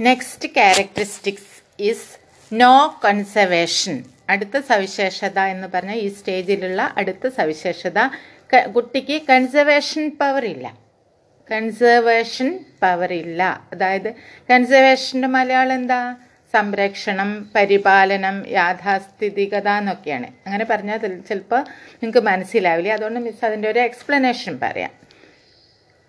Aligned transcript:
Next 0.00 0.48
characteristics 0.48 1.82
is 1.82 2.18
no 2.52 3.00
conservation 3.04 4.04
അടുത്ത 4.30 4.58
സവിശേഷത 4.58 5.38
എന്ന് 5.38 5.68
പറഞ്ഞാൽ 5.68 5.94
ഈ 5.94 6.08
സ്റ്റേജിലുള്ള 6.08 6.94
അടുത്ത 6.96 7.28
സവിശേഷത 7.28 7.98
കുട്ടിക്ക് 8.66 9.22
കൺസർവേഷൻ 9.22 10.10
പവർ 10.10 10.44
ഇല്ല. 10.44 10.78
കൺസർവേഷൻ 11.50 12.64
പവർ 12.82 13.12
ഇല്ല. 13.12 13.68
അതായത് 13.72 14.14
കൺസർവേഷന്റെ 14.50 15.28
മലയാളം 15.28 15.72
എന്താ? 15.72 16.16
സംരക്ഷണം 16.52 17.50
പരിപാലനം 17.54 18.48
യാഥാസ്ഥിതികത 18.48 19.68
എന്നൊക്കെയാണ്. 19.68 20.26
അങ്ങനെ 20.46 20.64
പറഞ്ഞാൽ 20.64 21.20
ചിലപ്പോൾ 21.20 21.60
നിങ്ങൾക്ക് 21.94 22.20
മനസ്സിലാവില്ല. 22.20 22.92
അതുകൊണ്ട് 22.92 23.20
മിസ് 23.20 23.44
അതിന്റെ 23.44 23.70
ഒരു 23.70 23.78
എക്സ്പ്ലനേഷൻ 23.78 24.58
പറയാം. 24.62 24.90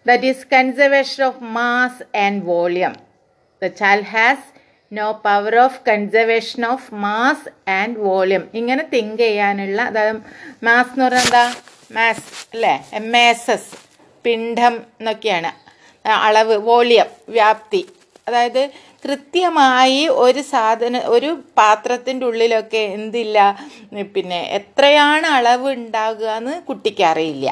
That 0.07 0.25
is 0.25 0.47
conservation 0.53 1.23
of 1.23 1.43
mass 1.43 2.17
and 2.17 2.45
volume 2.45 3.14
the 3.63 3.67
child 3.67 4.05
has 4.05 4.45
no 4.91 5.11
power 5.25 5.55
of 5.59 5.79
conservation 5.87 6.65
of 6.65 6.93
mass 6.93 7.69
and 7.69 7.99
volume 7.99 8.43
ഇങ്ങനെ 8.53 8.83
തിങ്ക് 8.93 9.19
ചെയ്യാനുള്ള 9.19 9.81
അതായത് 9.81 10.17
മാസ് 10.63 10.89
എന്ന് 10.89 11.05
പറഞ്ഞാൽ 11.05 11.25
എന്താ? 11.25 11.45
മാസ് 11.91 12.25
അല്ലേ? 12.53 12.73
എം 12.93 13.17
എസ് 13.17 13.51
എസ് 13.51 13.75
പിണ്ഡം 14.25 14.75
എന്നൊക്കെയാണ്. 14.99 15.51
അളവ് 16.09 16.57
വോളിയം 16.57 17.05
വ്യാപ്തി. 17.29 17.81
അതായത് 18.27 18.69
കൃത്യമായി 19.03 20.07
ഒരു 20.07 20.41
സാധന 20.41 20.97
ഒരു 20.97 21.43
പാത്രത്തിന്റെ 21.57 22.25
ഉള്ളിലൊക്കെ 22.25 22.77
എന്തില്ല? 22.77 23.37
പിന്നെ 24.15 24.39
എത്രയാണ് 24.59 25.27
അളവ് 25.27 25.71
ഉണ്ടാകുക 25.71 26.29
എന്ന് 26.29 26.61
കുട്ടിക്ക് 26.61 27.03
അറിയില്ല. 27.03 27.47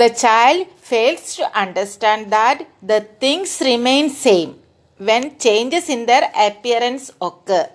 The 0.00 0.08
child 0.08 0.68
fails 0.90 1.24
to 1.36 1.44
understand 1.62 2.32
that 2.34 2.58
the 2.90 3.00
things 3.22 3.50
remain 3.60 4.08
same 4.08 4.52
when 5.00 5.22
changes 5.44 5.86
in 5.94 6.06
their 6.10 6.26
appearance 6.46 7.04
occur. 7.26 7.66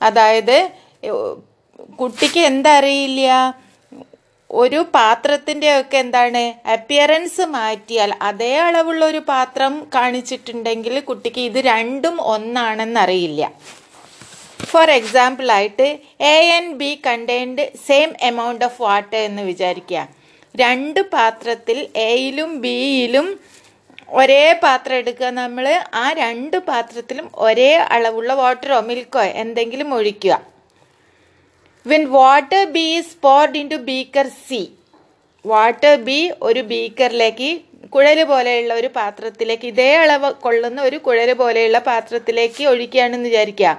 അതായത് 0.00 0.58
കുട്ടിക്ക് 2.00 2.42
എന്തറിയില്ല? 2.50 3.30
ഒരു 4.62 4.80
പാത്രത്തിന്റെ 4.96 5.70
ഒക്കെ 5.80 5.98
എന്താണ്? 6.04 6.44
അപ്പിയറൻസ് 6.76 7.44
മാറ്റിയാൽ 7.56 8.10
അതേ 8.28 8.52
അളവുള്ള 8.66 9.02
ഒരു 9.12 9.22
പാത്രം 9.32 9.74
കാണിച്ചിട്ടുണ്ടെങ്കിൽ 9.96 11.00
കുട്ടിക്ക് 11.10 11.42
ഇത് 11.50 11.60
രണ്ടും 11.72 12.16
ഒന്നാണെന്നറിയില്ല. 12.34 13.42
ഫോർ 14.70 14.90
എക്സാമ്പിൾ 15.00 15.48
ആയിട്ട് 15.58 15.86
A 16.32 16.36
and 16.56 16.76
B 16.82 16.90
contained 17.06 17.64
same 17.88 18.10
amount 18.32 18.66
of 18.68 18.82
water 18.86 19.20
എന്ന് 19.28 19.42
വിചാരിക്കുക. 19.52 20.08
രണ്ട് 20.54 21.00
പാത്രത്തിൽ 21.14 21.78
എയിലും 22.08 22.60
ബിയിലും 22.60 23.40
ഒരേ 24.20 24.52
പാത്രം 24.62 24.96
എടുക്കുക. 24.96 25.26
നമ്മൾ 25.26 25.66
ആ 25.94 26.12
രണ്ട് 26.12 26.56
പാത്രത്തിലും 26.56 27.30
ഒരേ 27.34 27.70
അളവുള്ള 27.94 28.32
വാട്ടറോ 28.34 28.80
മിൽക്കോ 28.80 29.22
എന്തെങ്കിലും 29.42 29.94
ഒഴിക്കുക. 29.94 30.34
When 31.86 32.02
water 32.10 32.64
B 32.76 32.86
is 32.98 33.16
poured 33.22 33.58
into 33.70 33.78
beaker 33.90 34.26
C 34.48 34.62
water 35.44 35.94
B 36.08 36.32
ഒരു 36.42 36.60
ബീക്കറിലേക്ക് 36.72 37.50
കുഴൽ 37.94 38.24
പോലെയുള്ള 38.24 38.74
ഒരു 38.74 38.90
പാത്രത്തിലേക്ക് 38.98 39.66
ഇതേ 39.66 39.90
അളവ് 39.96 40.28
കൊള്ളുന്ന 40.44 40.82
ഒരു 40.82 40.96
കുഴൽ 40.96 41.32
പോലെയുള്ള 41.32 41.78
പാത്രത്തിലേക്ക് 41.78 42.64
ഒഴിക്കുകയാണെന്ന് 42.64 43.28
വിചാരിക്കുക. 43.28 43.72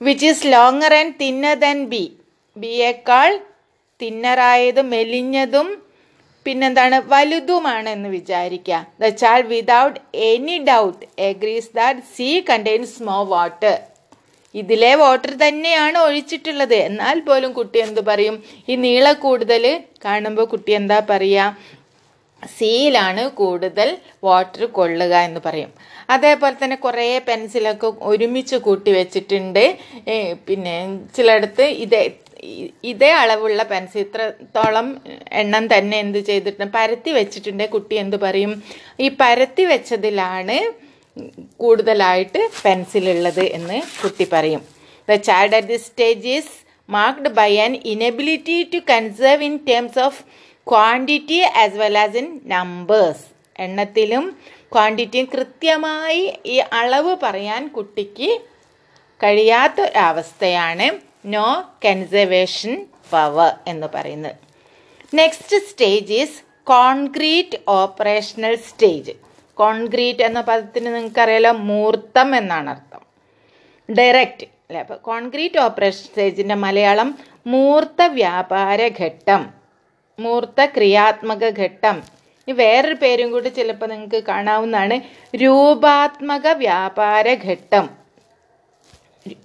Which 0.00 0.26
is 0.26 0.46
longer 0.46 0.94
and 0.94 1.14
thinner 1.20 1.54
than 1.54 1.84
B 1.84 2.04
ബിയേക്കാൾ 2.56 3.40
തിന്നറായതും 4.00 4.88
മെലിഞ്ഞതും 4.94 5.68
പിന്നെന്താണ് 6.46 6.98
വലുതുമാണ് 7.12 7.88
എന്ന് 7.96 8.08
വിചാരിക്കുക 8.16 8.78
the 9.02 9.08
child 9.22 9.40
without 9.54 9.98
any 10.28 10.56
doubt 10.68 11.02
agrees 11.30 11.72
that 11.78 12.04
C 12.14 12.28
contains 12.50 13.02
more 13.08 13.18
water 13.32 13.76
ഇതിലെ 14.60 14.92
വാട്ടർ 15.00 15.32
തന്നെയാണ് 15.42 15.98
ഒഴിച്ചിട്ടുള്ളത്. 16.06 16.78
എന്നാൽ 16.86 17.18
പോലും 17.26 17.50
കുട്ടി 17.58 17.78
എന്ത് 17.86 18.00
പറയും? 18.08 18.36
ഈ 18.70 18.76
നീള 18.84 19.12
കൂടുതൽ 19.26 19.64
കാണുമ്പോൾ 20.06 20.46
കുട്ടി 20.52 20.72
എന്താ 20.78 20.98
പറയുക 21.10 21.76
സിയിലാണ് 22.56 23.22
കൂടുതൽ 23.40 23.88
വാട്ടർ 24.26 24.62
കൊള്ളുക 24.78 25.14
എന്ന് 25.28 25.40
പറയും. 25.46 25.70
അതേപോലെ 26.14 26.56
തന്നെ 26.62 26.76
കുറേ 26.86 27.06
പെൻസിലൊക്കെ 27.28 27.88
ഒരുമിച്ച് 28.10 28.56
കൂട്ടി 28.66 28.90
വെച്ചിട്ടുണ്ട്. 28.98 29.64
പിന്നെ 30.48 30.74
ചിലയിടത്ത് 31.16 31.66
ഇത് 31.84 32.00
ഇതേ 32.90 33.10
അളവുള്ള 33.22 33.62
പെൻസിൽ 33.70 34.00
ഇത്രത്തോളം 34.04 34.88
എണ്ണം 35.40 35.64
തന്നെ 35.72 35.96
എന്ത് 36.04 36.20
ചെയ്തിട്ട് 36.28 36.66
പരത്തി 36.76 37.10
വെച്ചിട്ടുണ്ട്. 37.18 37.64
കുട്ടി 37.74 37.94
എന്ത് 38.02 38.16
പറയും? 38.24 38.52
ഈ 39.04 39.08
പരത്തി 39.22 39.64
വെച്ചതിലാണ് 39.72 40.58
കൂടുതലായിട്ട് 41.62 42.40
പെൻസിൽ 42.64 43.06
ഉള്ളത് 43.14 43.44
എന്ന് 43.56 43.78
കുട്ടി 44.02 44.26
പറയും. 44.34 44.62
The 45.08 45.16
child 45.28 45.56
at 45.58 45.70
this 45.72 45.86
stage 45.90 46.28
is 46.36 46.54
marked 46.88 47.32
by 47.40 47.50
an 47.64 47.72
inability 47.92 48.58
to 48.72 48.78
conserve 48.92 49.44
in 49.48 49.56
terms 49.68 50.00
of 50.06 50.20
quantity 50.66 51.40
as 51.62 51.76
well 51.82 51.98
as 52.04 52.18
in 52.22 52.28
numbers 52.54 53.24
എണ്ണത്തിലും 53.66 54.24
ക്വാണ്ടിറ്റിയും 54.74 55.26
കൃത്യമായി 55.34 56.24
ഈ 56.54 56.56
അളവ് 56.80 57.12
പറയാൻ 57.22 57.62
കുട്ടിക്ക് 57.76 58.30
കഴിയാത്ത 59.20 59.78
ഒരവസ്ഥയാണ്. 59.88 60.86
നോ 61.24 61.48
കൺസർവേഷൻ 61.84 62.86
പവർ 63.10 63.50
എന്ന് 63.66 63.86
പറയുന്നത്. 63.94 64.36
Next 65.14 65.56
stage 65.70 66.12
is 66.12 66.38
concrete 66.64 67.58
operational 67.68 68.54
stage 68.68 69.12
concrete 69.54 70.22
എന്ന 70.22 70.40
പദത്തിന് 70.40 70.86
നിങ്ങൾക്കറിയാലോ 70.86 71.52
മൂർത്തം 71.52 72.36
എന്നാണ് 72.36 72.70
അർത്ഥം. 72.70 73.02
ഡയറക്റ്റ് 73.88 74.44
അല്ലേ 74.44 74.80
അപ്പോൾ 74.80 74.98
കോൺക്രീറ്റ് 75.10 75.58
ഓപ്പറേഷൻ 75.58 76.04
സ്റ്റേജിന്റെ 76.04 76.54
മലയാളം 76.54 77.18
മൂർത്ത 77.46 78.02
വ്യാപാര 78.02 78.80
ഘട്ടം 79.00 79.44
മൂർത്ത 80.18 80.64
ക്രിയാത്മക 80.64 81.44
ഘട്ടം. 81.64 81.96
ഇനി 82.48 82.52
വേറൊരു 82.52 82.94
പേരും 82.94 83.30
കൂടി 83.30 83.48
ചിലപ്പോൾ 83.48 83.86
നിങ്ങൾക്ക് 83.86 84.26
കാണാവുന്നതാണ് 84.26 84.96
രൂപാത്മക 85.42 86.46
വ്യാപാര 86.52 87.34
ഘട്ടം. 87.34 87.99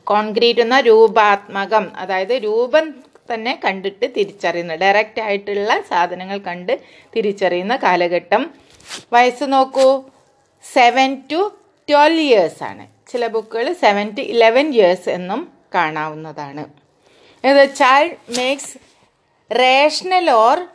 കോൺക്രീറ്റ് 0.04 0.60
എന്ന 0.60 0.80
രൂപാത്മകം 0.80 1.96
അതായത് 1.96 2.32
രൂപം 2.32 2.94
തന്നെ 3.34 3.60
കണ്ടിട്ട് 3.66 4.06
തിരിച്ചറിയുന്ന 4.06 4.76
ഡയറക്റ്റ് 4.76 5.22
ആയിട്ടുള്ള 5.22 5.82
സാധനങ്ങൾ 5.82 6.38
കണ്ട് 6.38 6.82
തിരിച്ചറിയുന്ന 7.16 7.76
കാലഘട്ടം. 7.76 8.54
വയസ്സ് 9.14 9.44
നോക്കൂ. 9.48 10.04
സെവൻ 10.74 11.22
ടു 11.32 11.60
ട്വൽവ് 11.90 12.20
ഇയേഴ്സ് 12.20 12.64
ആണ്. 12.64 12.88
ചില 13.12 13.28
ബുക്കുകൾ 13.28 13.74
സെവൻ 13.74 14.10
ടു 14.10 14.22
ഇലവൻ 14.22 14.74
ഇയേഴ്സ് 14.74 15.10
എന്നും 15.10 15.54
കാണാവുന്നതാണ്. 15.76 16.66
ഇത് 17.48 17.76
child 17.76 18.38
makes 18.38 18.78
rational 19.60 20.30
or 20.30 20.68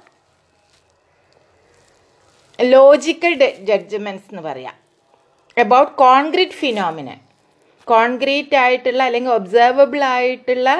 logical 2.60 3.56
judgements 3.60 4.27
എന്ന് 4.31 4.43
പറയാം. 4.43 4.75
അബൌട്ട് 5.59 5.93
കോൺക്രീറ്റ് 5.93 6.53
ഫിനോമിനൻ 6.53 7.29
കോൺക്രീറ്റ് 7.93 8.56
ആയിട്ടുള്ള 8.65 9.03
അല്ലെങ്കിൽ 9.09 9.33
ഒബ്സർവബിൾ 9.39 10.03
ആയിട്ടുള്ള 10.15 10.71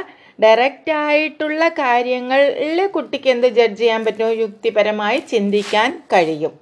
ഡയറക്റ്റ് 0.44 0.93
ആയിട്ടുള്ള 1.04 1.62
കാര്യങ്ങളിൽ 1.81 2.81
കുട്ടിക്ക് 2.97 3.31
എന്ത് 3.34 3.48
ജഡ്ജ് 3.59 3.81
ചെയ്യാൻ 3.81 4.03
പറ്റുമോ 4.06 4.31
യുക്തിപരമായി 4.43 5.19
ചിന്തിക്കാൻ 5.32 5.91
കഴിയും. 6.12 6.53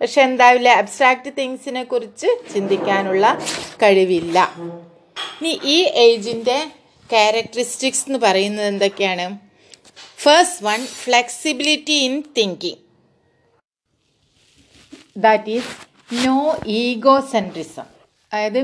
പക്ഷെ 0.00 0.20
എന്താവില്ല 0.28 0.68
അബ്സ്ട്രാക്റ്റ് 0.82 1.30
തിങ്സിനെ 1.38 1.82
കുറിച്ച് 1.92 2.28
ചിന്തിക്കാനുള്ള 2.54 3.24
കഴിവില്ല. 3.82 4.38
ഇനി 5.38 5.52
ഈ 5.76 5.78
ഏജിന്റെ 6.06 6.58
ക്യാരക്ടറിസ്റ്റിക്സ് 7.10 8.04
എന്ന് 8.08 8.20
പറയുന്നത് 8.26 8.68
എന്തൊക്കെയാണ്? 8.72 9.26
First 10.24 10.64
one 10.68 10.80
flexibility 11.02 11.96
in 12.08 12.14
thinking 12.38 12.80
that 15.26 15.50
is 15.56 15.72
no 16.26 16.38
egocentrism 16.82 17.88
അതായത് 18.34 18.60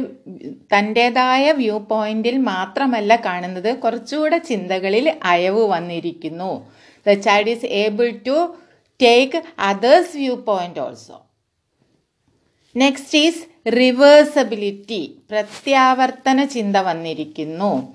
തന്റേതായ 0.73 1.53
വ്യൂ 1.53 1.79
പോയിന്റിൽ 1.79 2.39
മാത്രമല്ല 2.39 3.17
കാണുന്നത് 3.17 3.79
കുറച്ചുകൂടെ 3.79 4.39
ചിന്തകളിൽ 4.39 5.17
അയവ് 5.25 5.65
വന്നിരിക്കുന്നു. 5.69 6.67
The 7.07 7.13
child 7.13 7.51
is 7.51 7.67
able 7.67 8.11
to 8.27 8.55
take 9.03 9.43
others 9.59 10.17
view 10.17 10.35
point 10.35 10.81
also 10.81 11.27
next 12.77 13.19
is 13.19 13.43
reversibility 13.69 15.01
പ്രത്യാവർത്തന 15.31 16.45
ചിന്ത 16.45 16.77
വന്നിരിക്കുന്നു. 16.77 17.95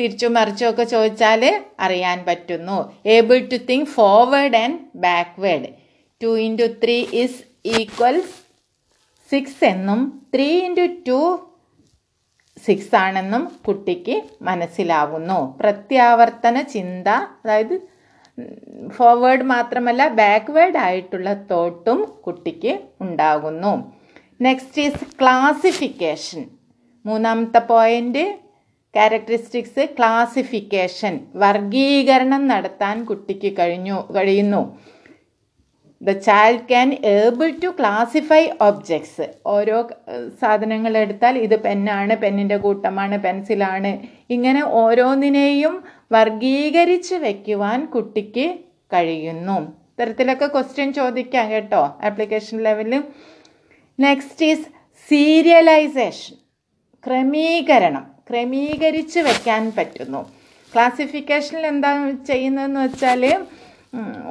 തിരിച്ചു 0.00 0.26
മറിച്ചുമൊക്കെ 0.26 0.84
ചോദിച്ചാൽ 0.84 1.62
അറിയാൻ 1.80 2.24
പറ്റുന്നു. 2.28 2.92
Able 3.06 3.48
to 3.52 3.56
think 3.70 3.86
forward 3.86 4.56
and 4.56 4.78
backward 4.94 5.68
two 6.22 6.38
into 6.38 6.66
three 6.84 7.06
is 7.12 7.40
equals 7.66 8.41
six 9.32 9.64
എന്നും 9.64 10.00
ത്രീ 10.34 10.50
ഇന്റു 10.66 10.86
ടു 11.08 11.20
സിക്സ് 12.64 12.94
ആണെന്നും 12.94 13.42
കുട്ടിക്ക് 13.66 14.16
മനസ്സിലാവുന്നു. 14.42 15.38
പ്രത്യാവർത്തന 15.60 16.56
ചിന്ത 16.74 17.08
അതായത് 17.42 17.74
ഫോർവേഡ് 18.96 19.44
മാത്രമല്ല 19.54 20.02
ബാക്ക്വേഡ് 20.20 20.78
ആയിട്ടുള്ള 20.78 21.32
തോട്ടും 21.50 21.98
കുട്ടിക്ക് 22.26 22.72
ഉണ്ടാകുന്നു. 23.00 23.72
നെക്സ്റ്റ് 24.40 24.82
ഈസ് 24.82 25.04
ക്ലാസിഫിക്കേഷൻ 25.20 26.42
മൂന്നാമത്തെ 27.04 27.60
പോയിന്റ് 27.72 28.24
ക്യാരക്ടറിസ്റ്റിക്സ് 28.94 29.84
ക്ലാസിഫിക്കേഷൻ 29.98 31.14
വർഗീകരണം 31.34 32.42
നടത്താൻ 32.48 32.96
കുട്ടിക്ക് 33.04 33.50
കഴിഞ്ഞു 33.58 33.98
കഴിയുന്നു. 34.16 34.62
The 36.06 36.12
child 36.26 36.64
can 36.70 36.88
able 37.16 37.48
to 37.64 37.68
classify 37.78 38.40
objects 38.68 39.26
ഓരോ 39.54 39.76
സാധനങ്ങൾ 40.40 40.92
എടുത്താൽ 41.02 41.34
ഇത് 41.46 41.56
പെന്നാണ് 41.66 42.14
പെന്നിന്റെ 42.22 42.56
കൂട്ടമാണ് 42.64 43.18
പെൻസിലാണ്. 43.26 43.92
ഇങ്ങനെ 44.36 44.62
ഓരോന്നിനെയും 44.80 45.74
വർഗീകരിച്ച് 46.16 47.16
വയ്ക്കുവാൻ 47.24 47.80
കുട്ടിക്ക് 47.94 48.46
കഴിയുന്നു. 48.94 49.58
ഇത്തരത്തിലൊക്കെ 49.92 50.46
ക്വസ്റ്റ്യൻ 50.54 50.88
ചോദിക്കാം 50.98 51.46
കേട്ടോ 51.54 51.82
ആപ്ലിക്കേഷൻ 52.08 52.58
ലെവലിൽ 52.66 53.02
നെക്സ്റ്റ് 53.98 54.46
ഈസ് 54.52 54.66
സീരിയലൈസേഷൻ 55.08 56.36
ക്രമീകരണം 57.06 58.04
ക്രമീകരിച്ച് 58.28 59.20
വയ്ക്കാൻ 59.26 59.62
പറ്റുന്നു. 59.76 60.20
ക്ലാസിഫിക്കേഷനിൽ 60.72 61.64
എന്താ 61.72 61.90
ചെയ്യുന്നതെന്ന് 62.30 62.80
വെച്ചാൽ 62.84 63.22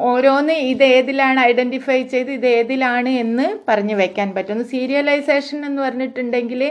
ഓരോന്ന് 0.08 0.54
ഇത് 0.72 0.84
ഏതിലാണ് 0.96 1.40
ഐഡന്റിഫൈ 1.50 1.98
ചെയ്ത് 2.14 2.32
ഇത് 2.38 2.48
ഏതിലാണ് 2.58 3.12
എന്ന് 3.24 3.48
പറഞ്ഞു 3.68 3.96
വെക്കാൻ 4.02 4.30
പറ്റുന്നു 4.36 4.64
സീരിയലൈസേഷൻ 4.74 5.60
എന്ന് 5.66 5.82
പറഞ്ഞിട്ടുണ്ടെങ്കിൽ 5.82 6.62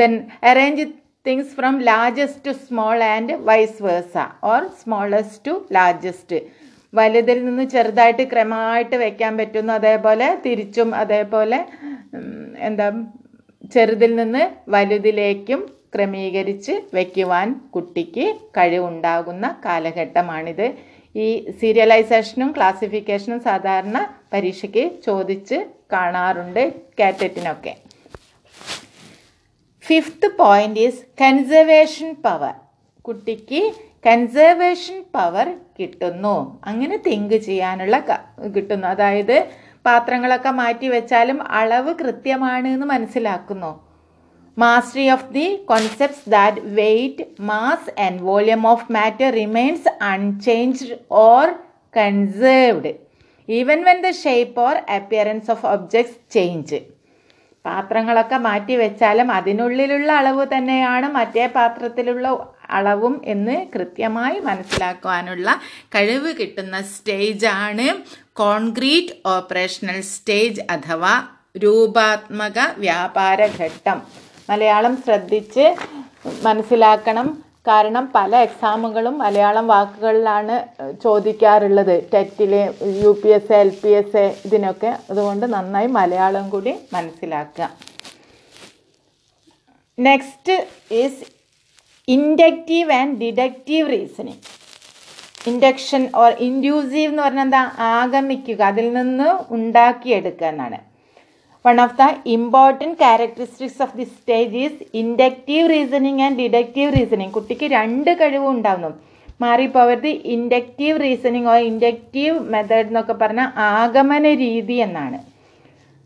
then 0.00 0.12
arrange 0.50 0.84
things 1.26 1.54
from 1.56 1.74
largest 1.88 2.44
to 2.46 2.52
small 2.66 2.98
and 3.14 3.34
vice 3.48 3.82
versa 3.86 4.16
or 4.50 4.62
smallest 4.82 5.42
to 5.48 5.54
largest 5.76 6.38
വലുതിൽ 6.92 7.38
നിന്ന് 7.44 7.64
ചെറുതായിട്ട് 7.64 8.24
ക്രമമായിട്ട് 8.30 8.96
വെക്കാൻ 9.02 9.32
പറ്റുന്നു. 9.40 9.72
അതേപോലെ 9.80 10.28
തിരിച്ചും 10.44 10.88
അതേപോലെ 11.02 11.58
എന്താ 12.68 12.86
ചെറുതിൽ 13.74 14.12
നിന്ന് 14.20 14.42
വലുതിലേക്കും 14.74 15.60
ക്രമീകരിച്ച് 15.94 16.74
വയ്ക്കുവാൻ 16.96 17.48
കുട്ടിക്ക് 17.74 18.26
കഴിവുണ്ടാകുന്ന 18.56 19.46
കാലഘട്ടമാണിത്. 19.66 20.66
ഈ 21.14 21.50
സീരിയലൈസേഷനും 21.60 22.54
ക്ലാസിഫിക്കേഷനും 22.56 23.40
സാധാരണ 23.40 24.14
പരീക്ഷയ്ക്ക് 24.32 25.02
ചോദിച്ച് 25.06 25.66
കാണാറുണ്ട് 25.92 26.74
കാറ്ററ്റിനൊക്കെ. 27.00 27.76
Fifth 29.82 30.36
point 30.38 30.80
is 30.80 31.02
conservation 31.22 32.14
power 32.14 32.54
കുട്ടിക്ക് 33.00 33.72
കൺസർവേഷൻ 34.06 35.04
പവർ 35.14 35.56
കിട്ടുന്നു. 35.80 36.60
അങ്ങനെ 36.64 36.96
തിങ്ക് 37.06 37.34
ചെയ്യാനുള്ള 37.34 38.20
കിട്ടുന്നു. 38.56 38.86
അതായത് 38.86 39.48
പാത്രങ്ങളൊക്കെ 39.86 40.50
മാറ്റി 40.50 40.86
വെച്ചാലും 40.86 41.42
അളവ് 41.42 41.94
കൃത്യമാണ് 41.94 42.68
എന്ന് 42.68 42.86
മനസ്സിലാക്കുന്നു. 42.86 43.89
Mastery 44.60 45.06
of 45.14 45.28
the 45.32 45.46
concepts 45.70 46.28
that 46.28 46.62
weight 46.78 47.24
mass 47.50 47.90
and 48.04 48.22
volume 48.22 48.62
of 48.66 48.86
matter 48.92 49.28
remains 49.34 49.90
unchanged 50.10 50.96
or 51.22 51.46
conserved 51.94 52.92
even 53.48 53.80
when 53.88 54.00
the 54.06 54.10
shape 54.22 54.60
or 54.60 54.76
appearance 54.96 55.50
of 55.50 55.66
objects 55.66 56.18
change 56.32 56.78
പാത്രങ്ങളൊക്കെ 57.64 58.36
മാറ്റി 58.44 58.74
വെച്ചാലും 58.76 59.28
അതിനുള്ളിലുള്ള 59.32 60.10
അളവ് 60.20 60.44
തന്നെയാണ് 60.52 61.06
മറ്റേ 61.16 61.46
പാത്രത്തിലുള്ള 61.56 62.28
അളവും 62.78 63.14
എന്ന് 63.26 63.56
കൃത്യമായി 63.74 64.38
മനസ്സിലാക്കുവാനുള്ള 64.40 65.48
കഴിവ് 65.94 66.30
കിട്ടുന്ന 66.38 66.78
സ്റ്റേജാണ് 66.92 67.86
കോൺക്രീറ്റ് 68.40 69.16
ഓപ്പറേഷണൽ 69.34 70.00
സ്റ്റേജ് 70.12 70.64
അഥവാ 70.70 71.14
രൂപാത്മക 71.56 72.58
വ്യാപാര 72.78 73.40
ഘട്ടം. 73.58 74.00
മലയാളം 74.50 74.96
ശ്രദ്ധിച്ച് 74.96 75.74
മനസ്സിലാക്കണം. 76.42 77.44
കാരണം 77.68 78.12
പല 78.14 78.36
എക്സാമുകളും 78.36 79.18
മലയാളം 79.18 79.66
വാക്കുകളിലാണ് 79.66 80.56
ചോദിക്കാറുള്ളത്. 81.04 82.10
ടെറ്റിൽ 82.14 82.54
U 83.04 83.20
P 83.24 83.28
S 83.28 83.52
L 83.52 83.70
P 83.84 83.88
S 83.88 84.16
A 84.16 84.36
ഇതിനൊക്കെ. 84.44 84.98
അതുകൊണ്ട് 85.10 85.46
നന്നായി 85.54 85.86
മലയാളം 85.86 86.50
കൂടി 86.50 86.74
മനസ്സിലാക്കുക. 86.92 87.70
Next 89.98 90.56
is 90.94 91.24
inductive 92.08 92.92
and 92.92 93.18
deductive 93.18 93.90
reasoning 93.90 94.42
induction 95.46 96.08
or 96.14 96.32
inductive 96.32 97.10
എന്ന് 97.10 97.22
പറഞ്ഞാൽ 97.22 97.44
എന്താ? 97.44 97.72
ആഗമിക്കുക. 97.78 98.62
അതിൽ 98.62 98.92
നിന്ന് 98.92 99.28
ഉണ്ടാക്കിയെടുക്കുക 99.54 100.46
എന്നാണ്. 100.46 100.89
One 101.66 101.80
of 101.80 101.96
the 102.00 102.04
important 102.26 102.98
characteristics 102.98 103.82
of 103.82 103.96
the 103.96 104.04
stage 104.04 104.56
is 104.56 104.78
inductive 104.94 105.70
reasoning 105.70 106.22
and 106.22 106.38
deductive 106.38 106.92
reasoning 106.96 107.32
കുട്ടിക്ക് 107.32 107.66
രണ്ട് 107.76 108.10
കഴിവും 108.20 108.50
ഉണ്ടാവുന്നു. 108.50 108.90
മാറിപ്പോവരുത് 109.40 110.06
inductive 110.06 111.00
reasoning 111.00 111.46
or 111.46 111.56
inductive 111.56 112.38
method 112.54 112.86
എന്നൊക്കെ 112.86 113.12
പറഞ്ഞാൽ 113.12 113.52
ആഗമന 113.56 114.34
രീതി 114.44 114.72
എന്നാണ്. 114.86 115.18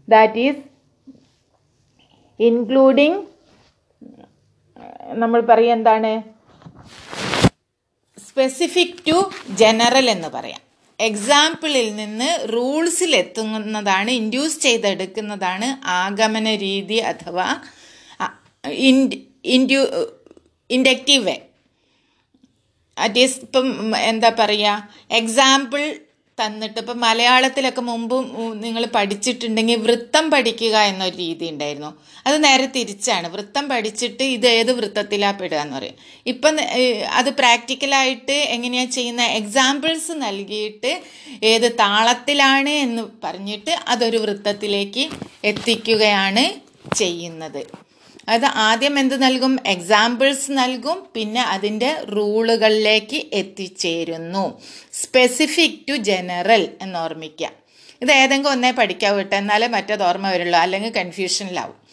ദാറ്റ് 0.09 0.39
ഈസ് 0.39 0.63
ഇൻക്ലൂഡിങ് 2.41 3.23
നമ്മൾ 5.23 5.41
പറയും 5.41 5.73
എന്താണ്? 5.73 6.13
സ്പെസിഫിക് 8.29 9.03
ടു 9.09 9.31
ജനറൽ 9.63 10.11
എന്ന് 10.11 10.29
പറയാം. 10.29 10.63
എക്സാമ്പിളിൽ 11.01 11.97
നിന്ന് 11.97 12.53
റൂൾസിൽ 12.53 13.17
എത്തുന്നതാണ് 13.17 14.11
ഇൻഡ്യൂസ് 14.11 14.61
ചെയ്തെടുക്കുന്നതാണ് 14.61 15.87
ആഗമന 15.97 16.55
രീതി 16.57 16.95
അഥവാ 16.95 17.47
ഇൻഡ്യൂ 19.45 19.81
ഇൻഡക്റ്റീവ് 20.71 21.25
വേ. 21.25 21.37
അറ്റ് 22.99 23.19
ഇപ്പം 23.19 23.67
എന്താ 23.97 24.29
പറയുക 24.39 24.89
എക്സാമ്പിൾ 25.11 25.83
തന്നിട്ട് 26.39 26.79
ഇപ്പം 26.81 26.99
മലയാളത്തിലൊക്കെ 27.01 27.83
മുമ്പും 27.89 28.25
നിങ്ങൾ 28.65 28.83
പഠിച്ചിട്ടുണ്ടെങ്കിൽ 28.97 29.79
വൃത്തം 29.87 30.25
പഠിക്കുക 30.31 30.77
എന്നൊരു 30.91 31.17
രീതി 31.17 31.47
ഉണ്ടായിരുന്നു. 31.53 31.91
അത് 32.27 32.37
നേരെ 32.45 32.67
തിരിച്ചാണ്. 32.77 33.27
വൃത്തം 33.35 33.65
പഠിച്ചിട്ട് 33.69 34.25
ഇത് 34.37 34.47
ഏത് 34.61 34.73
വൃത്തത്തിലാണ് 34.79 35.39
പെടുക 35.39 35.61
എന്ന് 35.65 35.77
പറയും. 35.77 35.97
ഇപ്പം 36.33 36.57
അത് 37.21 37.31
പ്രാക്ടിക്കലായിട്ട് 37.41 38.37
എങ്ങനെയാണ് 38.57 38.91
ചെയ്യുന്ന 38.91 39.23
എക്സാമ്പിൾസ് 39.41 40.13
നൽകിയിട്ട് 40.27 40.93
ഏത് 41.53 41.69
താളത്തിലാണ് 41.83 42.75
എന്ന് 42.87 43.05
പറഞ്ഞിട്ട് 43.25 43.75
അതൊരു 43.95 44.21
വൃത്തത്തിലേക്ക് 44.27 45.07
എത്തിക്കുകയാണ് 45.53 46.45
ചെയ്യുന്നത്. 47.03 47.63
അത് 48.29 48.45
ആദ്യം 48.45 48.99
എന്ത് 48.99 49.23
നൽകും? 49.23 49.59
എക്സാമ്പിൾസ് 49.67 50.51
നൽകും. 50.51 51.07
പിന്നെ 51.15 51.43
അതിന്റെ 51.43 51.95
റൂളുകളിലേക്ക് 51.95 53.23
എത്തിച്ചേരുന്നു. 53.33 54.63
സ്പെസിഫിക് 54.93 55.89
ടു 55.89 55.93
ജനറൽ 55.93 56.69
എന്ന് 56.83 56.99
ഓർമ്മിക്കുക 56.99 57.51
ഇത് 58.03 58.13
ഏതെങ്കിലും 58.13 58.53
ഒന്നേ 58.53 58.71
പഠിക്കാൻ 58.71 59.17
കേട്ടോ. 59.17 59.37
എന്നാലേ 59.37 59.67
മറ്റേത് 59.67 60.03
ഓർമ്മ 60.03 60.31
വരുള്ളൂ. 60.31 60.59
അല്ലെങ്കിൽ 60.59 60.91
കൺഫ്യൂഷനിലാവും 60.91 61.85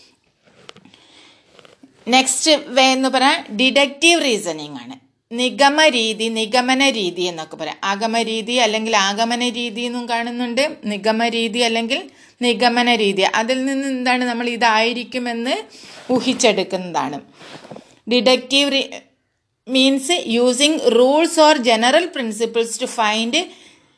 നെക്സ്റ്റ് 2.08 2.52
വേ 2.68 2.84
എന്ന് 2.84 3.10
പറഞ്ഞാൽ 3.10 3.56
ഡിഡക്റ്റീവ് 3.56 4.22
റീസണിങ് 4.22 4.76
ആണ്. 4.76 5.11
നിഗമ 5.32 5.88
രീതി 5.88 6.26
നിഗമന 6.26 6.90
രീതി 6.90 7.22
എന്നൊക്കെ 7.22 7.56
പറയാം. 7.56 7.78
ആഗമരീതി 7.84 8.52
അല്ലെങ്കിൽ 8.52 8.98
ആഗമന 8.98 9.50
രീതി 9.50 9.82
എന്നും 9.82 10.10
കാണുന്നുണ്ട്. 10.10 10.78
നിഗമരീതി 10.86 11.60
അല്ലെങ്കിൽ 11.60 12.10
നിഗമന 12.42 12.96
രീതി 12.96 13.22
അതിൽ 13.22 13.66
നിന്ന് 13.66 13.88
എന്താണ് 13.88 14.24
നമ്മൾ 14.24 14.50
ഇതായിരിക്കുമെന്ന് 14.50 15.56
ഊഹിച്ചെടുക്കുന്നതാണ്. 16.14 17.22
Deductive 18.12 18.84
means 19.68 20.24
using 20.28 20.80
rules 20.96 21.40
or 21.40 21.58
general 21.58 22.06
principles 22.06 22.82
to 22.82 22.86
find 22.86 23.46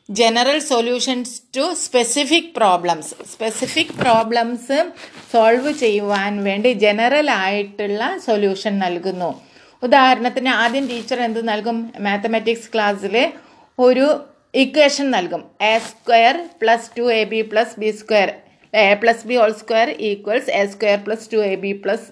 general 0.09 0.59
solutions 0.59 1.41
to 1.57 1.73
specific 1.73 2.53
problems 2.55 3.13
specific 3.31 3.93
problems 4.01 4.91
solve 5.33 5.73
ചെയ്യുവാൻ 5.73 6.43
വേണ്ടി 6.43 6.73
ജനറൽ 6.73 7.31
ആയിട്ടുള്ള 7.31 8.17
സൊല്യൂഷൻ 8.25 8.79
നൽകുന്നു. 8.79 9.52
ഉദാഹരണത്തിന് 9.83 10.49
ആദ്യം 10.49 10.87
ടീച്ചർ 10.87 11.21
എന്ത് 11.21 11.47
നൽകും? 11.47 11.93
മാത്തമാറ്റിക്സ് 11.99 12.73
ക്ലാസ്സിൽ 12.73 13.33
ഒരു 13.79 14.25
ഇക്വേഷൻ 14.55 15.11
നൽകും. 15.11 15.51
A 15.61 15.77
square 15.77 16.49
plus 16.61 16.91
two 16.97 17.13
A 17.13 17.23
B 17.23 17.41
plus 17.41 17.79
B 17.79 17.91
square 17.91 18.33
A 18.73 18.93
plus 18.93 19.27
B 19.27 19.35
whole 19.35 19.51
square 19.51 19.89
equals 19.89 20.49
A 20.49 20.65
square 20.65 20.99
plus 20.99 21.33
two 21.33 21.37
A 21.37 21.55
B 21.55 21.71
plus 21.71 22.07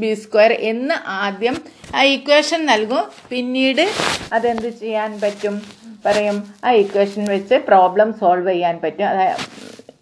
B 0.00 0.14
square 0.14 0.52
എന്ന് 0.52 0.94
ആദ്യം 1.08 1.56
ആ 1.96 2.02
ഇക്വേഷൻ 2.02 2.66
നൽകും. 2.66 3.04
പിന്നീട് 3.28 3.90
അതെന്ത് 4.32 4.68
ചെയ്യാൻ 4.68 5.20
പറ്റും? 5.20 5.62
പറയും. 6.06 6.54
ആ 6.64 6.70
ഇക്വേഷൻ 6.70 7.24
വെച്ച് 7.24 7.54
പ്രോബ്ലം 7.54 8.12
സോൾവ് 8.12 8.48
ചെയ്യാൻ 8.48 8.80
പറ്റും. 8.84 9.06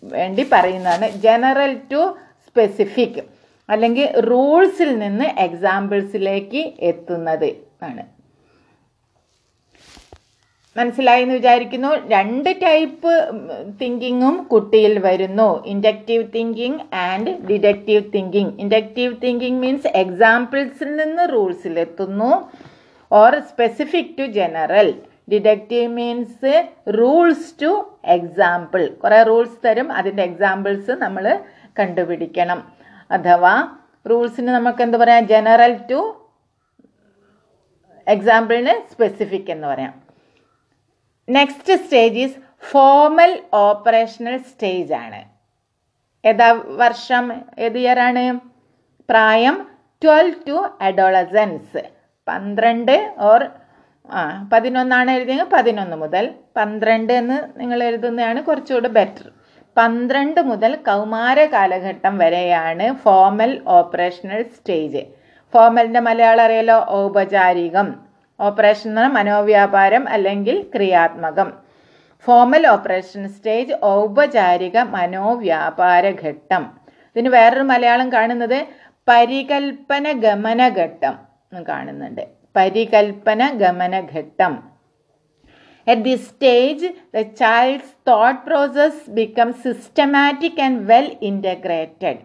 വേണ്ടി 0.03 0.47
പറയുന്നതാണ്. 0.53 1.09
ജനറൽ 1.09 1.81
ടു 1.93 2.17
സ്പെസിഫിക് 2.47 3.38
അല്ലെങ്കിൽ 3.71 4.21
റൂൾസിൽ 4.21 4.99
നിന്ന് 4.99 5.25
എക്സാമ്പിൾസിലേക്ക് 5.25 6.73
എത്തുന്നത് 6.81 7.55
ആണ്. 7.83 8.19
മനസ്സിലായി 10.79 11.23
എന്ന് 11.23 11.35
വിചാരിക്കുന്നു? 11.35 11.89
രണ്ട് 12.09 12.57
ടൈപ്പ് 12.63 13.31
തിങ്കിങ്ങും 13.83 14.49
കുട്ടിയിൽ 14.53 14.99
വരുന്നു. 14.99 15.65
Inductive 15.67 16.25
thinking 16.35 16.95
and 16.95 17.47
deductive 17.47 18.13
thinking. 18.15 18.61
Inductive 18.61 19.17
thinking 19.25 19.59
means 19.59 19.87
എക്സാമ്പിൾസിൽ 19.87 20.97
നിന്ന് 20.97 21.33
റൂൾസിൽ 21.33 21.79
എത്തുന്നു. 21.79 22.53
Or 23.13 23.39
specific 23.39 24.19
to 24.19 24.23
general 24.23 24.95
deductive 25.33 25.93
means 25.93 26.69
rules 26.99 27.63
to 27.63 27.99
example 28.05 28.87
കുറേ 29.05 29.23
റൂൾസ് 29.23 29.67
തരും. 29.67 29.93
അതിന്റെ 29.93 30.23
എക്സാമ്പിൾസ് 30.23 30.91
നമ്മൾ 30.91 31.39
കണ്ടുപിടിക്കണം. 31.79 32.78
അഥവാ 33.11 33.55
റൂൾസിന് 34.11 34.51
നമുക്ക് 34.57 34.83
എന്ത് 34.83 34.97
പറയാം? 35.03 35.23
ജനറൽ 35.27 35.73
ടു 35.91 36.01
എക്സാമ്പിളിന് 38.07 38.75
സ്പെസിഫിക് 38.93 39.51
എന്ന് 39.55 39.67
പറയാം. 39.69 39.95
Next 41.29 41.75
stage 41.83 42.21
is 42.25 42.37
formal 42.71 43.33
operational 43.65 44.37
stage 44.51 44.93
ആണ്. 45.05 45.21
ഏതാ 46.25 46.49
വർഷം? 46.83 47.25
ഏത് 47.59 47.79
ഇയറാണ് 47.79 48.25
പ്രായം? 49.11 49.57
ട്വൽവ് 50.03 50.41
ടു 50.49 50.57
അഡോളസൻസ് 50.81 51.83
പന്ത്രണ്ട് 52.27 52.97
ഓർ 53.29 53.43
ആ 54.09 54.21
പതിനൊന്നാണ് 54.53 55.11
എഴുതിയെങ്കിൽ 55.11 55.49
പതിനൊന്ന് 55.55 55.97
മുതൽ 55.97 56.25
പന്ത്രണ്ട് 56.57 57.13
എന്ന് 57.13 57.39
നിങ്ങൾ 57.61 57.79
എഴുതുന്നതാണ് 57.89 58.41
കുറച്ചുകൂടെ 58.45 58.91
ബെറ്റർ 58.99 59.27
പന്ത്രണ്ട് 59.79 60.41
മുതൽ 60.41 60.73
കൗമാര 60.87 61.45
കാലഘട്ടം 61.45 62.19
വരെയാണ് 62.19 62.87
ഫോമൽ 63.03 63.51
ഓപ്പറേഷണൽ 63.77 64.41
സ്റ്റേജ്. 64.57 65.03
ഫോമലിന്റെ 65.53 66.01
മലയാളം 66.01 66.45
അറിയാലോ? 66.45 66.79
ഔപചാരികം. 67.01 67.89
പറഞ്ഞാൽ 68.41 69.09
മനോവ്യാപാരം 69.17 70.09
അല്ലെങ്കിൽ 70.09 70.57
ക്രിയാത്മകം. 70.75 71.49
ഫോമൽ 72.27 72.67
ഓപ്പറേഷൻ 72.67 73.23
സ്റ്റേജ് 73.29 73.75
ഔപചാരിക 73.85 74.79
മനോവ്യാപാര 74.97 76.05
ഘട്ടം. 76.25 76.65
ഇതിന് 77.17 77.29
വേറൊരു 77.29 77.67
മലയാളം 77.73 78.13
കാണുന്നത് 78.13 78.59
പരികൽപ്പന 79.09 80.13
ഗമനഘട്ടം 80.25 81.15
കാണുന്നുണ്ട്. 81.69 82.25
പരികൽപ്പന 82.57 83.43
ഗമനഘട്ടം 83.63 84.78
At 85.93 86.01
this 86.05 86.23
stage, 86.33 86.83
the 87.17 87.23
child's 87.41 87.91
thought 88.07 88.39
process 88.49 88.95
becomes 89.21 89.57
systematic 89.67 90.59
and 90.65 90.77
well 90.91 91.09
integrated. 91.31 92.17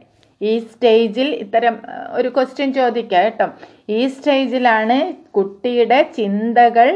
ഈ 0.41 0.53
സ്റ്റേജിൽ 0.72 1.29
ഇത്തരം 1.43 1.75
ഒരു 2.17 2.29
ക്വസ്റ്റ്യൻ 2.36 2.70
ചോദിക്കുക 2.77 3.20
കേട്ടോ. 3.25 3.46
ഈ 3.98 4.00
സ്റ്റേജിലാണ് 4.15 4.98
കുട്ടിയുടെ 5.38 6.00
ചിന്തകൾ 6.17 6.89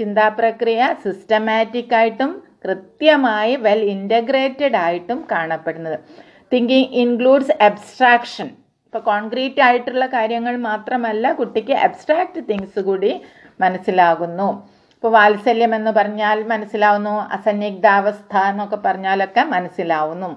ചിന്താപ്രക്രിയ 0.00 0.80
സിസ്റ്റമാറ്റിക് 1.04 1.94
ആയിട്ടും 2.00 2.30
കൃത്യമായി 2.64 3.54
വെൽ 3.64 3.80
ഇന്റഗ്രേറ്റഡ് 3.94 4.78
ആയിട്ടും 4.84 5.18
കാണപ്പെടുന്നത്. 5.32 5.98
തിങ്കിങ് 6.52 6.92
ഇൻക്ലൂഡ്സ് 7.04 7.56
അബ്സ്ട്രാക്ഷൻ 7.68 8.50
ഇപ്പോൾ 8.86 9.02
കോൺക്രീറ്റ് 9.10 9.64
ആയിട്ടുള്ള 9.68 10.06
കാര്യങ്ങൾ 10.16 10.54
മാത്രമല്ല 10.70 11.32
കുട്ടിക്ക് 11.40 11.74
അബ്സ്ട്രാക്റ്റ് 11.88 12.42
തിങ്സ് 12.50 12.80
കൂടി 12.90 13.12
മനസ്സിലാകുന്നു. 13.64 14.48
ഇപ്പോൾ 15.02 15.14
വാത്സല്യം 15.14 15.72
എന്ന് 15.74 15.90
പറഞ്ഞാൽ 15.90 16.38
മനസ്സിലാവുന്നു 16.50 17.14
അസന്നിഗ്ധാവസ്ഥ 17.36 18.34
എന്നൊക്കെ 18.50 18.78
പറഞ്ഞാലൊക്കെ 18.84 19.42
മനസ്സിലാവുന്നു. 19.54 20.28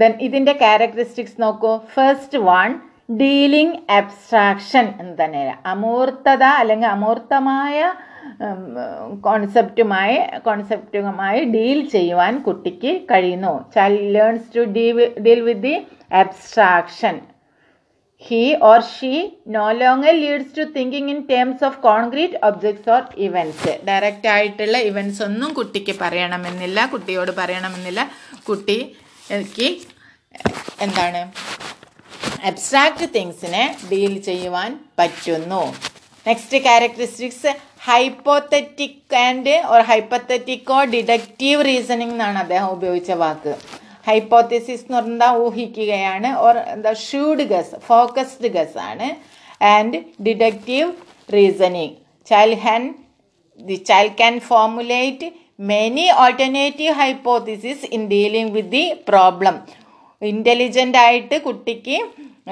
ദെൻ 0.00 0.12
ഇതിന്റെ 0.26 0.52
ക്യാരക്ടറിസ്റ്റിക്സ് 0.62 1.38
നോക്കൂ. 1.42 1.70
ഫസ്റ്റ് 1.92 2.38
വൺ 2.48 2.72
ഡീലിംഗ് 3.20 3.78
അബ്സ്ട്രാക്ഷൻ 3.98 4.86
എന്ന് 5.00 5.14
തന്നെ 5.22 5.44
അമൂർത്തത 5.74 6.44
അല്ലെങ്കിൽ 6.62 6.88
അമൂർത്തമായ 6.88 7.92
കോൺസെപ്റ്റുമായി 9.28 10.18
കോൺസെപ്റ്റുമായി 10.48 11.44
ഡീൽ 11.54 11.80
ചെയ്യുവാൻ 11.94 12.42
കുട്ടിക്ക് 12.48 12.92
കഴിയുന്നു. 13.12 13.54
Child 13.76 14.12
learns 14.16 14.50
to 14.56 14.64
deal 15.28 15.42
with 15.50 15.64
the 15.68 15.76
abstraction 16.24 17.16
he 18.28 18.42
or 18.68 18.78
she 18.92 19.12
no 19.56 19.66
longer 19.82 20.12
leads 20.22 20.48
to 20.56 20.62
thinking 20.76 21.06
in 21.14 21.18
terms 21.32 21.58
of 21.66 21.72
concrete 21.88 22.34
objects 22.48 22.86
or 22.94 23.02
events. 23.26 23.62
Direct 23.88 24.28
ആയിട്ടുള്ള 24.36 24.76
ഇവൻസ് 24.90 25.20
ഒന്നും 25.28 25.50
കുട്ടിക്ക് 25.58 25.94
പറയണമെന്നില്ല 26.04 26.86
കുട്ടിയോട് 26.94 27.32
പറയണമെന്നില്ല. 27.40 28.00
കുട്ടി 28.48 28.78
എനിക്ക് 29.36 29.68
എന്താണ്? 30.86 31.22
അബ്സ്ട്രാക്റ്റ് 32.50 33.06
തിങ്സിനെ 33.16 33.64
ഡീൽ 33.92 34.14
ചെയ്യുവാൻ 34.28 34.70
പറ്റുന്നു. 34.98 35.62
Next 36.28 36.58
characteristics 36.66 37.50
hypothetic 37.88 39.14
and 39.26 39.54
or 39.72 39.80
hypothetico 39.90 40.78
deductive 40.94 41.64
reasoning 41.70 42.14
എന്നാണ് 42.16 42.38
അദ്ദേഹം 42.44 42.68
ഉപയോഗിച്ച 42.76 43.10
വാക്ക്. 43.24 43.54
ഹൈപ്പോത്തിസിസ് 44.08 44.84
എന്ന് 44.86 44.96
പറഞ്ഞാൽ 44.98 45.38
ഊഹിക്കുകയാണ്. 45.44 46.30
ഓർ 46.44 46.56
എന്താ 46.74 46.92
ഷൂഡ് 47.06 47.44
ഗസ് 47.52 47.74
ഫോക്കസ്ഡ് 47.88 48.50
ഗസ് 48.56 48.78
ആണ്. 48.90 49.08
And 49.74 49.98
deductive 50.26 50.88
reasoning 51.28 51.94
child 52.26 52.60
Han 52.66 52.82
the 53.60 53.76
child 53.90 54.16
can 54.20 54.34
formulate 54.50 55.28
many 55.72 56.06
alternative 56.22 56.94
hypothesis 57.02 57.86
in 57.96 58.02
dealing 58.14 58.52
with 58.56 58.72
the 58.76 58.84
problem 59.08 59.56
intelligent 60.22 60.98
ആയിട്ട് 61.04 61.36
കുട്ടിക്ക് 61.46 61.96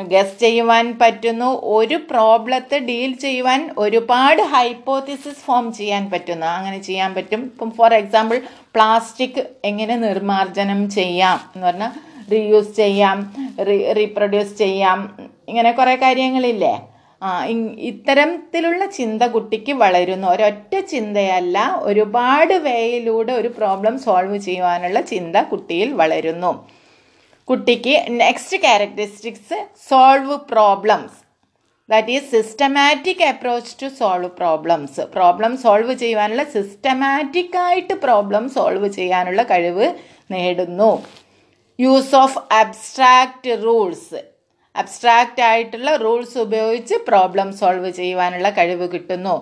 ഗസ് 0.03 0.41
ചെയ്യുവാൻ 0.41 0.99
പറ്റുന്നു. 1.01 1.61
ഒരു 1.63 1.95
പ്രോബ്ലത്തെ 2.11 2.79
ഡീൽ 2.79 3.13
ചെയ്യുവാൻ 3.13 3.71
ഒരുപാട് 3.79 4.43
ഹൈപ്പോത്തിസിസ് 4.43 5.45
ഫോം 5.45 5.73
ചെയ്യാൻ 5.73 6.11
പറ്റുന്നു. 6.11 6.47
അങ്ങനെ 6.47 6.79
ചെയ്യാൻ 6.83 7.15
പറ്റും. 7.15 7.43
ഇപ്പം 7.43 7.71
ഫോർ 7.71 7.95
എക്സാമ്പിൾ 7.95 8.43
പ്ലാസ്റ്റിക് 8.75 9.45
എങ്ങനെ 9.65 9.97
നിർമ്മാർജനം 9.97 10.91
ചെയ്യാം 10.91 11.41
എന്ന് 11.57 11.67
പറഞ്ഞാൽ 11.67 11.91
റീയൂസ് 12.33 12.77
ചെയ്യാം 12.77 13.35
റീ 13.69 13.93
റീപ്രൊഡ്യൂസ് 13.93 14.59
ചെയ്യാം. 14.59 15.19
ഇങ്ങനെ 15.49 15.73
കുറേ 15.73 15.97
കാര്യങ്ങളില്ലേ? 15.97 16.89
ആ 17.23 17.45
ഇത്തരത്തിലുള്ള 17.79 18.87
ചിന്ത 18.87 19.23
കുട്ടിക്ക് 19.23 19.73
വളരുന്നു. 19.73 20.29
ഒരൊറ്റ 20.29 20.81
ചിന്തയല്ല 20.81 21.77
ഒരുപാട് 21.81 22.55
വേയിലൂടെ 22.55 23.33
ഒരു 23.33 23.49
പ്രോബ്ലം 23.49 23.99
സോൾവ് 23.99 24.39
ചെയ്യുവാനുള്ള 24.39 25.01
ചിന്ത 25.01 25.37
കുട്ടിയിൽ 25.37 25.93
വളരുന്നു. 25.93 26.69
കുട്ടിക്ക് 27.49 27.95
next 28.21 28.57
characteristics 28.61 29.57
solve 29.89 30.37
problems 30.53 31.17
that 31.89 32.13
is 32.17 32.31
systematic 32.35 33.25
approach 33.31 33.75
to 33.81 33.89
solve 33.99 34.31
problems 34.39 35.03
problem 35.17 35.53
solve 35.65 35.95
ചെയ്യുവാനുള്ള 36.03 36.45
സിസ്റ്റമാറ്റിക് 36.55 37.59
ആയിട്ട് 37.65 37.97
പ്രോബ്ലം 38.07 38.45
സോൾവ് 38.57 38.89
ചെയ്യാനുള്ള 38.99 39.43
കഴിവ് 39.53 39.89
നേടുന്നു. 40.35 40.91
Use 41.79 42.17
of 42.23 42.41
abstract 42.63 43.59
rules 43.67 44.21
abstract 44.75 45.45
ആയിട്ടുള്ള 45.51 45.91
റൂൾസ് 45.97 46.39
ഉപയോഗിച്ച് 46.47 46.97
പ്രോബ്ലം 47.11 47.51
സോൾവ് 47.61 47.93
ചെയ്യുവാനുള്ള 48.01 48.49
കഴിവ് 48.61 48.89
കിട്ടുന്നു. 48.95 49.37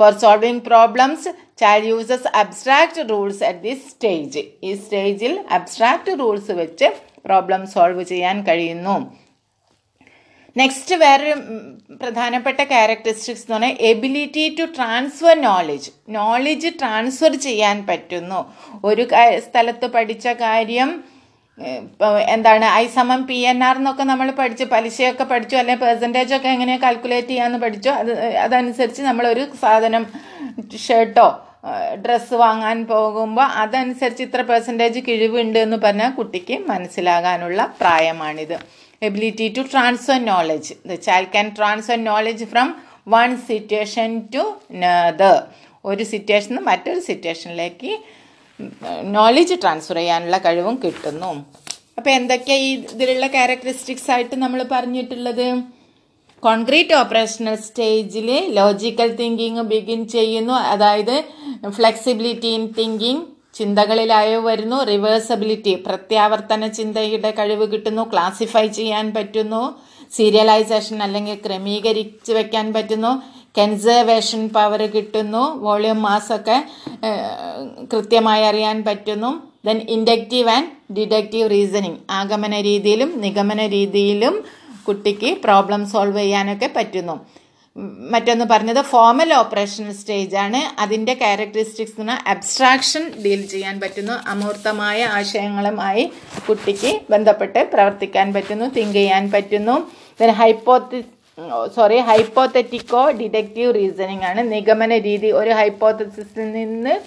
For 0.00 0.12
solving 0.22 0.64
problems 0.70 1.28
child 1.62 1.90
uses 1.92 2.30
abstract 2.42 3.08
rules 3.10 3.44
at 3.50 3.62
this 3.68 3.84
stage 3.92 4.42
ഈ 4.68 4.72
സ്റ്റേജിൽ 4.84 5.34
അബ്സ്ട്രാക്റ്റ് 5.58 6.18
റൂൾസ് 6.22 6.54
വെച്ച് 6.62 6.88
പ്രോബ്ലം 7.26 7.62
സോൾവ് 7.66 8.04
ചെയ്യാൻ 8.04 8.36
കഴിയുന്നു. 8.46 8.96
നെക്സ്റ്റ് 10.56 10.94
വേറൊരു 10.94 11.34
പ്രധാനപ്പെട്ട 12.02 12.60
ക്യാരക്ടറിസ്റ്റിക്സ് 12.62 13.42
എന്ന് 13.42 13.54
പറഞ്ഞാൽ 13.56 13.76
ability 13.80 14.44
to 14.58 14.64
transfer 14.76 15.34
knowledge 15.40 15.90
knowledge 16.08 16.70
transfer 16.80 17.34
ചെയ്യാൻ 17.38 17.76
പറ്റുന്നു. 17.86 18.40
ഒരു 18.84 19.04
സ്ഥലത്ത് 19.48 19.86
പഠിച്ച 19.86 20.26
കാര്യം 20.28 20.90
എന്താണ് 22.28 22.64
ഐ 22.64 22.86
സമം 22.86 23.20
പി 23.26 23.36
എൻ 23.50 23.64
ആർ 23.64 23.76
എന്നൊക്കെ 23.76 24.02
നമ്മൾ 24.02 24.30
പഠിച്ചു 24.30 24.64
പലിശയൊക്കെ 24.64 25.24
പഠിച്ചു 25.24 25.56
അല്ലെങ്കിൽ 25.56 25.84
പെർസെന്റേജ് 25.84 26.34
ഒക്കെ 26.34 26.48
എങ്ങനെയാണ് 26.48 26.82
കാൽക്കുലേറ്റ് 26.82 27.28
ചെയ്യാമെന്ന് 27.28 27.58
പഠിച്ചു 27.58 27.90
അത് 27.90 28.12
അതനുസരിച്ച് 28.36 29.02
നമ്മളൊരു 29.02 29.44
സാധനം 29.62 30.06
ഷർട്ടോ 30.86 31.28
ഡ്രസ്സ് 32.04 32.36
വാങ്ങാൻ 32.42 32.78
പോകുമ്പോൾ 32.90 33.46
അതനുസരിച്ച് 33.62 34.22
ഇത്ര 34.26 34.40
പെർസെന്റേജ് 34.50 35.00
കിഴിവുണ്ട് 35.08 35.58
എന്ന് 35.64 35.78
പറഞ്ഞാൽ 35.84 36.10
കുട്ടിക്ക് 36.18 36.56
മനസ്സിലാകാനുള്ള 36.70 37.60
പ്രായമാണിത്. 37.80 38.56
Ability 39.08 39.46
to 39.56 39.62
transfer 39.72 40.18
knowledge 40.30 40.74
the 40.90 40.98
child 41.06 41.32
can 41.34 41.48
transfer 41.58 41.98
knowledge 42.10 42.46
from 42.52 42.68
one 43.14 43.30
situation 43.48 44.10
to 44.34 44.44
other 44.82 45.36
ഒരു 45.90 46.04
സിറ്റുവേഷൻ 46.12 46.54
മറ്റൊരു 46.70 47.00
സിറ്റുവേഷനിലേക്ക് 47.08 47.92
നോളജ് 49.16 49.56
ട്രാൻസ്ഫർ 49.62 49.98
ചെയ്യാനുള്ള 50.00 50.38
കഴിവും 50.46 50.76
കിട്ടുന്നു. 50.84 51.30
അപ്പോൾ 51.98 52.12
എന്തൊക്കെയാണ് 52.18 52.64
ഈ 52.68 52.70
ഇതിലുള്ള 52.94 53.26
ക്യാരക്ടറിസ്റ്റിക്സ് 53.34 54.10
ആയിട്ട് 54.14 54.36
നമ്മൾ 54.44 54.60
പറഞ്ഞിട്ടുള്ളത്? 54.74 55.46
കോൺക്രീറ്റ് 56.40 56.94
ഓപ്പറേഷണൽ 56.94 57.56
സ്റ്റേജിൽ 57.56 58.28
ലോജിക്കൽ 58.54 59.16
തിങ്കിങ് 59.16 59.60
ബിഗിൻ 59.60 60.08
ചെയ്യുന്നു. 60.08 60.54
അതായത് 60.54 61.24
ഫ്ലെക്സിബിലിറ്റി 61.68 62.46
ഇൻ 62.46 62.66
തിങ്കിങ് 62.78 63.22
ചിന്തകളിലായോ 63.54 64.40
വരുന്നു. 64.40 64.84
റിവേഴ്സബിലിറ്റി 64.84 65.74
പ്രത്യാവർത്തന 65.86 66.66
ചിന്തയുടെ 66.66 67.30
കഴിവ് 67.30 67.72
കിട്ടുന്നു. 67.72 68.02
ക്ലാസിഫൈ 68.12 68.66
ചെയ്യാൻ 68.66 69.14
പറ്റുന്നു. 69.14 69.62
സീരിയലൈസേഷൻ 70.12 71.02
അല്ലെങ്കിൽ 71.02 71.38
ക്രമീകരിച്ച് 71.46 72.32
വെക്കാൻ 72.32 72.72
പറ്റുന്നു. 72.72 73.22
കൺസർവേഷൻ 73.58 74.48
പവർ 74.48 74.82
കിട്ടുന്നു. 74.82 75.62
വോളിയം 75.62 76.02
മാസൊക്കെ 76.02 76.64
കൃത്യമായി 77.92 78.42
അറിയാൻ 78.42 78.84
പറ്റുന്നു. 78.84 79.42
Then 79.64 79.78
inductive 79.88 80.48
and 80.48 80.94
deductive 80.94 81.50
reasoning 81.50 81.96
ആഗമന 82.10 82.60
രീതിയിലും 82.60 83.20
നിഗമന 83.20 83.66
രീതിയിലും 83.66 84.44
കുട്ടിക്ക് 84.88 85.38
പ്രോബ്ലം 85.44 85.88
സോൾവ് 85.88 86.18
ചെയ്യാനൊക്കെ 86.18 86.70
പറ്റുന്നു. 86.76 87.26
മറ്റൊന്ന് 88.12 88.44
പറഞ്ഞത് 88.50 88.80
ഫോമൽ 88.82 89.34
ഓപ്പറേഷൻ 89.34 89.94
സ്റ്റേജ് 89.94 90.36
ആണ്. 90.36 90.80
അതിന്റെ 90.80 91.14
ക്യാരക്ടറിസ്റ്റിക്സ് 91.14 92.00
എന്ന് 92.00 92.28
അബ്സ്ട്രാക്ഷൻ 92.28 93.10
ഡീൽ 93.24 93.46
ചെയ്യാൻ 93.46 93.80
പറ്റുന്നു. 93.80 94.12
അമൂർത്തമായ 94.12 95.04
ആശയങ്ങളുമായി 95.04 96.12
കുട്ടിക്ക് 96.48 97.00
ബന്ധപ്പെട്ട് 97.10 97.70
പ്രവർത്തിക്കാൻ 97.72 98.32
പറ്റുന്നു 98.34 98.64
തിങ്ക് 98.64 98.92
ചെയ്യാൻ 98.92 99.30
പറ്റുന്നു. 99.30 99.90
Hypothe 100.30 101.04
sorry 101.76 101.96
hypothetico 101.96 103.10
deductive 103.10 103.74
reasoning 103.74 104.22
ആണ്. 104.22 104.52
നിഗമന 104.52 104.94
രീതി 104.96 105.30
ഒരു 105.30 105.50
ഹൈപ്പോത്തസിസിൽ 105.50 106.52
നിന്ന് 106.52 107.00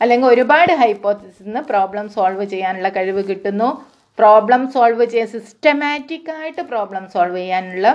അല്ലെങ്കിൽ 0.00 0.28
ഒരുപാട് 0.28 0.72
ഹൈപ്പോത്തസിൽ 0.72 1.44
നിന്ന് 1.44 1.60
പ്രോബ്ലം 1.60 2.08
സോൾവ് 2.08 2.44
ചെയ്യാനുള്ള 2.44 2.88
കഴിവ് 2.88 3.24
കിട്ടുന്നു. 3.24 3.91
പ്രോബ്ലം 4.18 4.62
സോൾവ് 4.74 5.04
ചെയ്യാൻ 5.04 5.28
സിസ്റ്റമാറ്റിക് 5.28 6.30
ആയിട്ട് 6.30 6.62
പ്രോബ്ലം 6.62 7.04
സോൾവ് 7.14 7.36
ചെയ്യാനുള്ള 7.36 7.94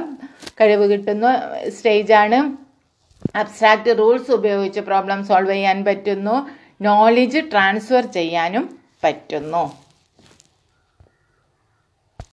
കഴിവ് 0.62 0.86
കിട്ടുന്ന 0.92 1.28
സ്റ്റേജാണ് 1.76 2.40
അബ്സ്ട്രാക്റ്റ് 3.42 3.98
റൂൾസ് 4.00 4.32
ഉപയോഗിച്ച് 4.32 4.82
പ്രോബ്ലം 4.90 5.20
സോൾവ് 5.30 5.54
ചെയ്യാൻ 5.54 5.78
പറ്റുന്നു. 5.84 6.36
നോളജ് 6.82 7.42
ട്രാൻസ്ഫർ 7.52 8.06
ചെയ്യാനും 8.18 8.66
പറ്റുന്നു. 9.04 9.64